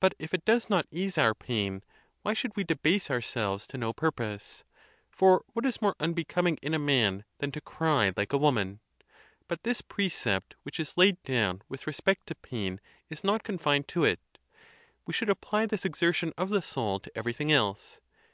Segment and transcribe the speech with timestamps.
[0.00, 1.84] But if it does not ease our pain,
[2.22, 4.64] why should we debase ourselves to no purpose?
[5.10, 8.80] For what is more unbecoming in a man than to cry like a woman?
[9.48, 12.80] But this precept which is laid down with re spect to pain
[13.10, 14.20] is not confined to it.
[15.06, 18.00] We should apply this exertion of the soul to everything else.